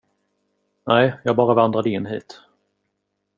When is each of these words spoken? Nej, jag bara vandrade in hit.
Nej, 0.85 1.13
jag 1.23 1.35
bara 1.35 1.53
vandrade 1.53 1.89
in 1.89 2.05
hit. 2.05 2.39